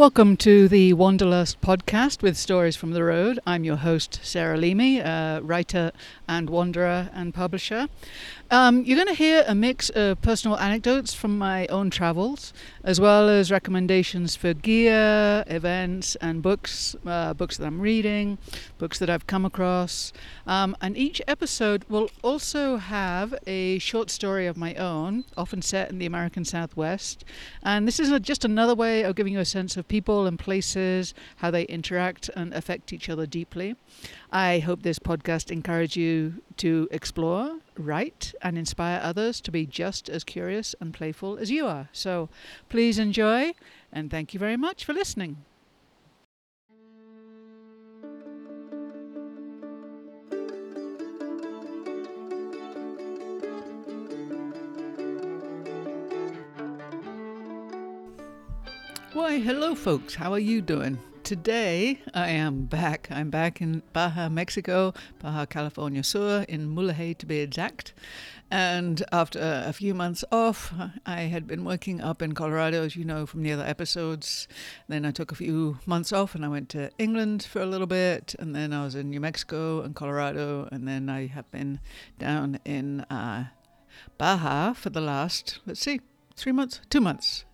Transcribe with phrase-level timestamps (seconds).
[0.00, 3.38] Welcome to the Wanderlust podcast with Stories from the Road.
[3.46, 5.92] I'm your host, Sarah Leamy, a writer
[6.26, 7.86] and wanderer and publisher.
[8.50, 12.98] Um, you're going to hear a mix of personal anecdotes from my own travels, as
[12.98, 18.38] well as recommendations for gear, events, and books, uh, books that I'm reading,
[18.78, 20.14] books that I've come across.
[20.46, 25.90] Um, and each episode will also have a short story of my own, often set
[25.90, 27.24] in the American Southwest.
[27.62, 30.38] And this is a, just another way of giving you a sense of people and
[30.38, 33.76] places, how they interact and affect each other deeply.
[34.32, 40.08] I hope this podcast encourages you to explore, write, and inspire others to be just
[40.08, 41.88] as curious and playful as you are.
[41.92, 42.30] So
[42.68, 43.52] please enjoy,
[43.92, 45.44] and thank you very much for listening.
[59.12, 60.14] Why, hello, folks.
[60.14, 60.96] How are you doing?
[61.24, 63.08] Today I am back.
[63.10, 67.92] I'm back in Baja, Mexico, Baja California Sur, in Mulegé to be exact.
[68.52, 70.72] And after a few months off,
[71.04, 74.46] I had been working up in Colorado, as you know from the other episodes.
[74.86, 77.88] Then I took a few months off and I went to England for a little
[77.88, 78.36] bit.
[78.38, 80.68] And then I was in New Mexico and Colorado.
[80.70, 81.80] And then I have been
[82.20, 83.46] down in uh,
[84.18, 86.00] Baja for the last, let's see,
[86.36, 87.44] three months, two months.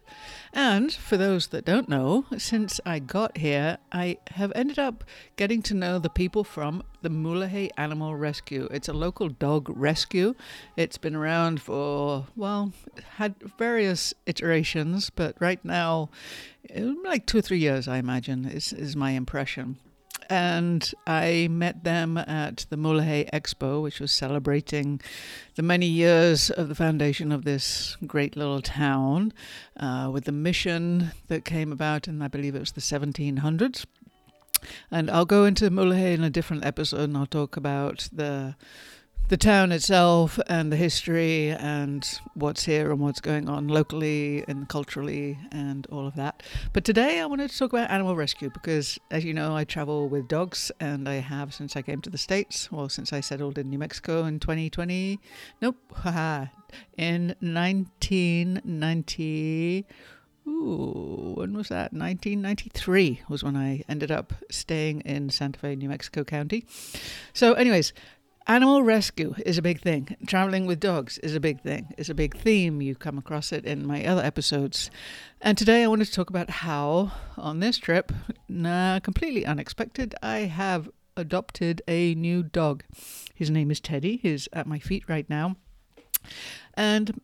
[0.53, 5.05] And for those that don't know, since I got here, I have ended up
[5.37, 8.69] getting to know the people from the Mulegé Animal Rescue.
[8.71, 10.35] It's a local dog rescue.
[10.77, 12.73] It's been around for, well,
[13.17, 16.11] had various iterations, but right now,
[17.05, 19.79] like two or three years, I imagine, is, is my impression
[20.29, 25.01] and I met them at the Mulegé Expo, which was celebrating
[25.55, 29.33] the many years of the foundation of this great little town
[29.79, 33.87] uh, with the mission that came about in, I believe it was the 1700s.
[34.91, 38.57] And I'll go into Mulegé in a different episode and I'll talk about the
[39.29, 44.69] the town itself and the history and what's here and what's going on locally and
[44.69, 46.45] culturally and all of that.
[46.73, 50.09] But today I wanted to talk about animal rescue because, as you know, I travel
[50.09, 53.59] with dogs and I have since I came to the States, or since I settled
[53.59, 55.19] in New Mexico in 2020.
[55.61, 56.47] Nope, haha.
[56.97, 59.87] In 1990.
[60.49, 61.93] Ooh, when was that?
[61.93, 66.65] 1993 was when I ended up staying in Santa Fe, New Mexico County.
[67.33, 67.93] So, anyways,
[68.49, 70.17] Animal rescue is a big thing.
[70.25, 71.93] Traveling with dogs is a big thing.
[71.99, 72.81] It's a big theme.
[72.81, 74.89] You come across it in my other episodes.
[75.41, 78.13] And today I wanted to talk about how, on this trip,
[78.49, 82.85] nah, completely unexpected, I have adopted a new dog.
[83.35, 84.19] His name is Teddy.
[84.19, 85.57] He's at my feet right now.
[86.75, 87.21] And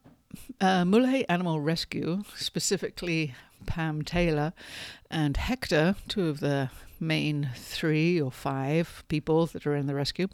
[0.60, 3.34] uh, Mulegé Animal Rescue, specifically
[3.66, 4.52] Pam Taylor
[5.10, 6.70] and Hector, two of the
[7.00, 10.28] main three or five people that are in the rescue,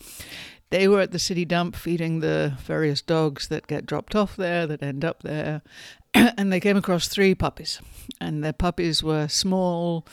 [0.70, 4.66] they were at the city dump feeding the various dogs that get dropped off there,
[4.66, 5.62] that end up there,
[6.14, 7.80] and they came across three puppies.
[8.20, 10.06] And their puppies were small,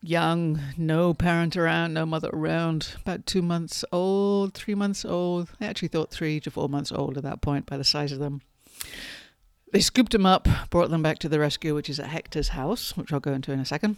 [0.00, 5.50] young, no parent around, no mother around, about two months old, three months old.
[5.60, 8.18] I actually thought three to four months old at that point by the size of
[8.18, 8.40] them.
[9.72, 12.96] They scooped them up, brought them back to the rescue, which is at Hector's house,
[12.96, 13.96] which I'll go into in a second.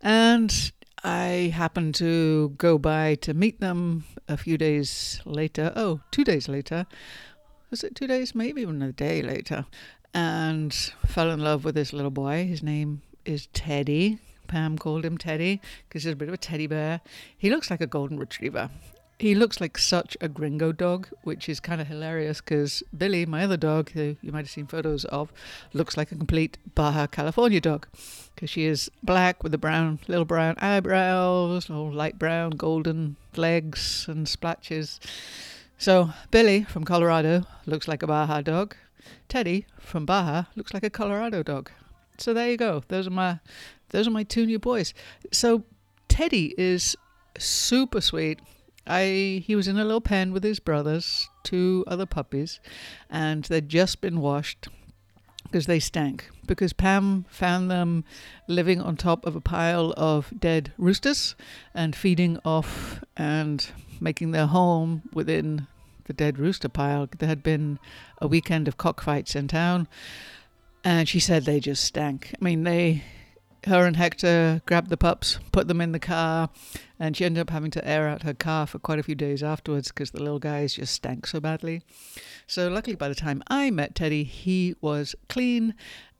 [0.00, 5.72] And I happened to go by to meet them a few days later.
[5.74, 6.86] Oh, two days later.
[7.70, 8.34] Was it two days?
[8.34, 9.66] Maybe even a day later.
[10.14, 10.72] And
[11.04, 12.46] fell in love with this little boy.
[12.46, 14.18] His name is Teddy.
[14.46, 17.00] Pam called him Teddy because he's a bit of a teddy bear.
[17.36, 18.70] He looks like a golden retriever
[19.20, 23.44] he looks like such a gringo dog, which is kind of hilarious because Billy, my
[23.44, 25.30] other dog, who you might have seen photos of,
[25.74, 27.86] looks like a complete Baja California dog
[28.34, 34.06] because she is black with the brown, little brown eyebrows, all light brown, golden legs
[34.08, 34.98] and splatches.
[35.76, 38.74] So Billy from Colorado looks like a Baja dog.
[39.28, 41.70] Teddy from Baja looks like a Colorado dog.
[42.16, 42.84] So there you go.
[42.88, 43.40] Those are my
[43.90, 44.94] those are my two new boys.
[45.30, 45.64] So
[46.08, 46.96] Teddy is
[47.36, 48.40] super sweet
[48.86, 52.60] I he was in a little pen with his brothers, two other puppies,
[53.08, 54.68] and they'd just been washed
[55.44, 56.30] because they stank.
[56.46, 58.04] Because Pam found them
[58.46, 61.34] living on top of a pile of dead roosters
[61.74, 65.66] and feeding off and making their home within
[66.04, 67.08] the dead rooster pile.
[67.18, 67.78] There had been
[68.20, 69.88] a weekend of cockfights in town,
[70.82, 72.34] and she said they just stank.
[72.40, 73.04] I mean, they
[73.66, 76.50] her and Hector grabbed the pups, put them in the car,
[76.98, 79.42] and she ended up having to air out her car for quite a few days
[79.42, 81.82] afterwards because the little guys just stank so badly.
[82.46, 85.74] So, luckily, by the time I met Teddy, he was clean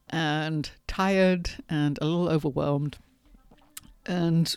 [0.08, 2.98] and tired and a little overwhelmed.
[4.06, 4.54] And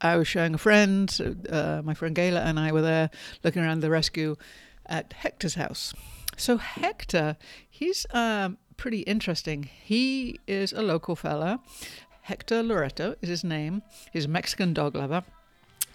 [0.00, 3.10] I was showing a friend, uh, my friend Gayla and I were there
[3.44, 4.36] looking around the rescue
[4.86, 5.94] at Hector's house.
[6.36, 7.36] So Hector,
[7.68, 9.68] he's um, pretty interesting.
[9.84, 11.60] He is a local fella.
[12.22, 13.82] Hector Loreto is his name.
[14.10, 15.22] He's a Mexican dog lover.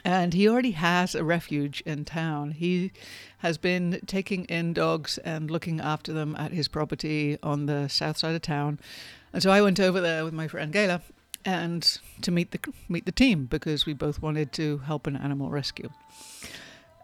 [0.06, 2.52] And he already has a refuge in town.
[2.52, 2.92] He
[3.40, 8.20] has been taking in dogs and looking after them at his property on the south
[8.20, 8.80] side of town.
[9.34, 11.02] And so I went over there with my friend Gayla
[11.44, 15.50] and to meet the meet the team because we both wanted to help an animal
[15.50, 15.90] rescue.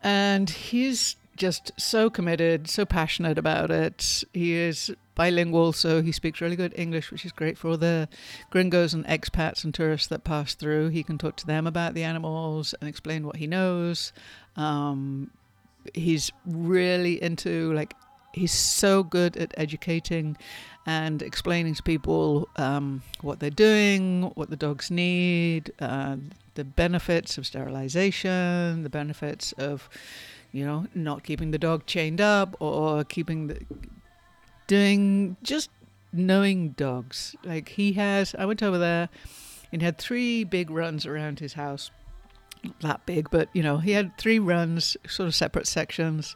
[0.03, 4.23] And he's just so committed, so passionate about it.
[4.31, 8.07] He is bilingual, so he speaks really good English, which is great for all the
[8.49, 10.89] gringos and expats and tourists that pass through.
[10.89, 14.13] He can talk to them about the animals and explain what he knows.
[14.55, 15.31] Um,
[15.93, 17.93] he's really into like
[18.33, 20.37] he's so good at educating
[20.85, 26.15] and explaining to people um, what they're doing, what the dogs need, uh,
[26.55, 29.89] the benefits of sterilization, the benefits of,
[30.51, 33.59] you know, not keeping the dog chained up or keeping the
[34.67, 35.69] doing just
[36.13, 37.35] knowing dogs.
[37.43, 39.09] Like he has, I went over there
[39.71, 41.91] and had three big runs around his house.
[42.63, 46.35] Not that big, but you know, he had three runs, sort of separate sections,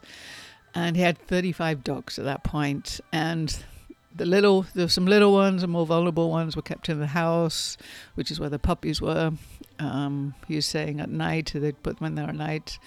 [0.74, 3.00] and he had 35 dogs at that point.
[3.12, 3.56] And
[4.16, 7.08] the little, there were some little ones and more vulnerable ones were kept in the
[7.08, 7.76] house,
[8.14, 9.32] which is where the puppies were.
[9.78, 12.78] Um, he was saying at night, they'd put them in there at night.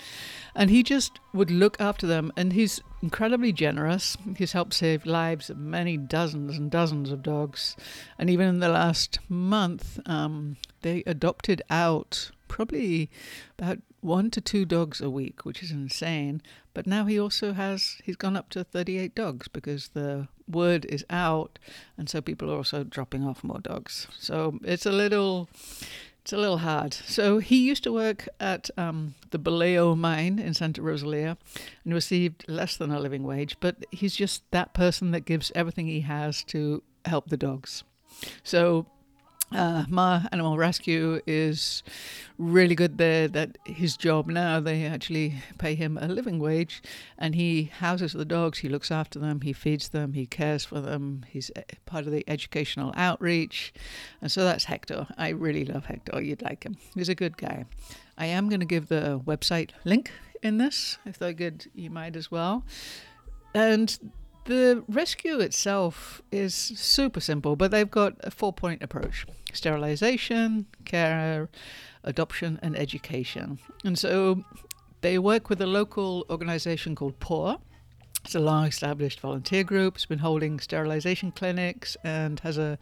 [0.56, 2.32] And he just would look after them.
[2.36, 4.18] And he's incredibly generous.
[4.38, 7.76] He's helped save lives of many dozens and dozens of dogs.
[8.18, 13.10] And even in the last month, um, they adopted out probably
[13.58, 16.42] about one to two dogs a week, which is insane.
[16.74, 21.06] But now he also has, he's gone up to 38 dogs because the word is
[21.10, 21.58] out.
[21.98, 24.08] And so people are also dropping off more dogs.
[24.18, 25.48] So it's a little.
[26.22, 26.94] It's a little hard.
[26.94, 31.38] So he used to work at um, the Boleo mine in Santa Rosalia
[31.84, 35.88] and received less than a living wage, but he's just that person that gives everything
[35.88, 37.84] he has to help the dogs.
[38.44, 38.86] So
[39.52, 41.84] uh, Ma Animal Rescue is
[42.38, 43.28] really good there.
[43.28, 46.82] That his job now, they actually pay him a living wage,
[47.18, 48.60] and he houses the dogs.
[48.60, 49.42] He looks after them.
[49.42, 50.14] He feeds them.
[50.14, 51.26] He cares for them.
[51.28, 51.52] He's
[51.86, 53.74] part of the educational outreach,
[54.22, 55.08] and so that's Hector.
[55.18, 56.22] I really love Hector.
[56.22, 56.78] You'd like him.
[56.96, 57.66] He's a good guy.
[58.18, 60.12] I am going to give the website link
[60.42, 60.98] in this.
[61.06, 62.66] If they're good, you might as well.
[63.54, 63.98] And
[64.46, 71.50] the rescue itself is super simple, but they've got a four point approach sterilization, care,
[72.04, 73.60] adoption, and education.
[73.84, 74.44] And so
[75.02, 77.58] they work with a local organization called PAW.
[78.26, 79.96] It's a long established volunteer group.
[79.96, 82.78] It's been holding sterilization clinics and has a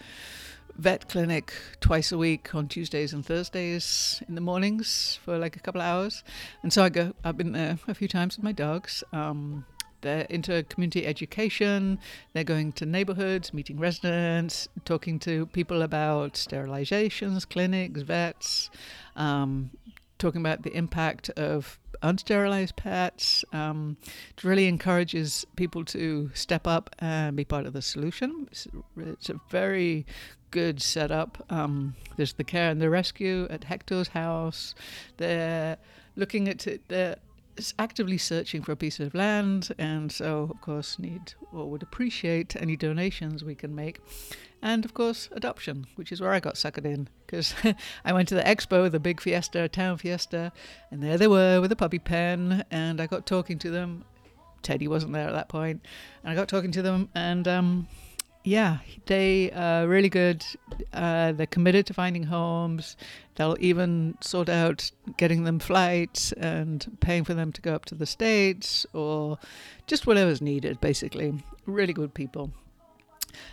[0.77, 5.59] vet clinic twice a week on Tuesdays and Thursdays in the mornings for like a
[5.59, 6.23] couple of hours.
[6.63, 9.03] And so I go, I've been there a few times with my dogs.
[9.11, 9.65] Um,
[10.01, 11.99] they're into community education.
[12.33, 18.69] They're going to neighborhoods, meeting residents, talking to people about sterilizations, clinics, vets,
[19.15, 19.71] um,
[20.17, 23.43] talking about the impact of unsterilized pets.
[23.53, 23.97] Um,
[24.35, 28.47] it really encourages people to step up and be part of the solution.
[28.51, 30.05] It's, it's a very
[30.51, 31.43] good setup.
[31.49, 34.75] Um, there's the care and the rescue at Hector's house.
[35.17, 35.77] They're
[36.15, 36.81] looking at it.
[36.87, 37.17] They're
[37.79, 42.55] actively searching for a piece of land, and so, of course, need or would appreciate
[42.55, 43.99] any donations we can make.
[44.61, 47.53] And, of course, adoption, which is where I got suckered in, because
[48.05, 50.51] I went to the expo, the big fiesta, town fiesta,
[50.91, 54.03] and there they were with a puppy pen, and I got talking to them.
[54.63, 55.85] Teddy wasn't there at that point,
[56.23, 57.87] and I got talking to them, and um,
[58.47, 58.77] yeah,
[59.07, 60.45] they are really good.
[60.93, 62.95] Uh, they're committed to finding homes.
[63.35, 67.95] They'll even sort out getting them flights and paying for them to go up to
[67.95, 69.37] the States or
[69.85, 71.33] just whatever's needed, basically.
[71.65, 72.51] Really good people.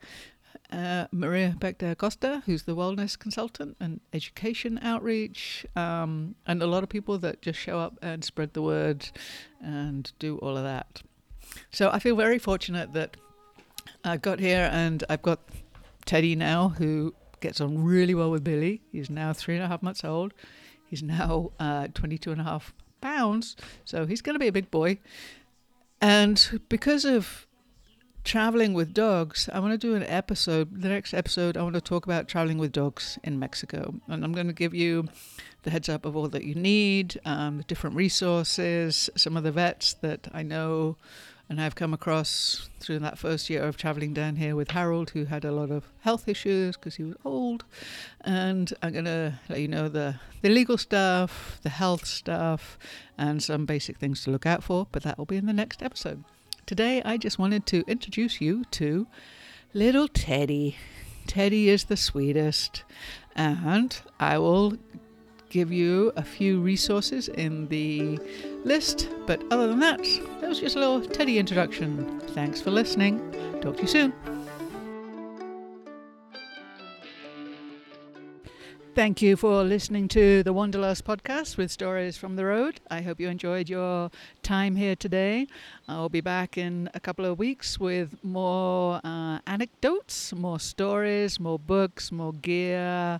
[0.72, 6.84] uh, Maria Peck Costa, who's the wellness consultant and education outreach, um, and a lot
[6.84, 9.10] of people that just show up and spread the word
[9.62, 11.02] and do all of that.
[11.72, 13.18] So I feel very fortunate that
[14.04, 15.40] I got here and I've got
[16.06, 18.82] Teddy now, who gets on really well with Billy.
[18.92, 20.34] He's now three and a half months old.
[20.88, 24.70] He's now uh, 22 and a half pounds, so he's going to be a big
[24.72, 25.00] boy.
[26.00, 27.48] And because of
[28.24, 30.82] traveling with dogs, I want to do an episode.
[30.82, 33.96] The next episode, I want to talk about traveling with dogs in Mexico.
[34.08, 35.10] And I'm going to give you
[35.64, 39.52] the heads up of all that you need, um, the different resources, some of the
[39.52, 40.98] vets that I know
[41.52, 45.26] and I've come across through that first year of traveling down here with Harold, who
[45.26, 47.66] had a lot of health issues because he was old.
[48.22, 52.80] And I'm going to let you know the, the legal stuff, the health stuff,
[53.18, 54.88] and some basic things to look out for.
[54.94, 56.24] But that will be in the next episode.
[56.72, 59.06] Today, I just wanted to introduce you to
[59.74, 60.78] little Teddy.
[61.28, 62.86] Teddy is the sweetest,
[63.36, 64.78] and I will
[65.50, 68.18] give you a few resources in the
[68.64, 69.10] list.
[69.28, 70.02] But other than that,
[70.40, 72.22] that was just a little Teddy introduction.
[72.30, 73.20] Thanks for listening.
[73.60, 74.41] Talk to you soon.
[79.02, 82.82] Thank you for listening to the Wanderlust podcast with stories from the road.
[82.92, 84.12] I hope you enjoyed your
[84.44, 85.48] time here today.
[85.88, 91.58] I'll be back in a couple of weeks with more uh, anecdotes, more stories, more
[91.58, 93.20] books, more gear,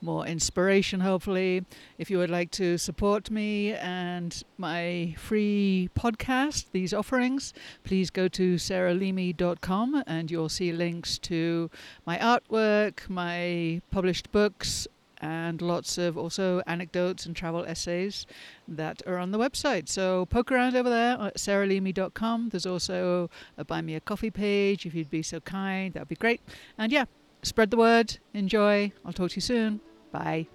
[0.00, 1.64] more inspiration, hopefully.
[1.98, 7.52] If you would like to support me and my free podcast, these offerings,
[7.82, 11.68] please go to sarahleamy.com and you'll see links to
[12.06, 14.86] my artwork, my published books,
[15.20, 18.26] and lots of also anecdotes and travel essays
[18.68, 19.88] that are on the website.
[19.88, 22.50] So poke around over there at sarahleamy.com.
[22.50, 25.94] There's also a Buy Me a Coffee page if you'd be so kind.
[25.94, 26.40] That would be great.
[26.78, 27.06] And yeah,
[27.42, 28.18] spread the word.
[28.34, 28.92] Enjoy.
[29.04, 29.80] I'll talk to you soon.
[30.12, 30.48] Bye.